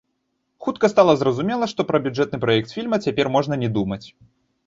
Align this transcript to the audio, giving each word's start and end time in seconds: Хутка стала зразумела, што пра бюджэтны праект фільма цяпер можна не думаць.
Хутка 0.67 0.89
стала 0.93 1.13
зразумела, 1.21 1.67
што 1.73 1.85
пра 1.91 2.01
бюджэтны 2.07 2.39
праект 2.45 2.73
фільма 2.77 3.01
цяпер 3.07 3.31
можна 3.37 3.53
не 3.65 3.69
думаць. 3.79 4.03